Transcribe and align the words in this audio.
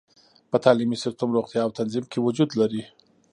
په 0.51 0.57
تعلیمي 0.65 0.97
سیستم، 1.03 1.29
روغتیا 1.37 1.61
او 1.65 1.71
تنظیم 1.79 2.05
کې 2.11 2.23
وجود 2.25 2.49
لري. 2.59 2.83